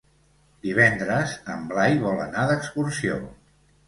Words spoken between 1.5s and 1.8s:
en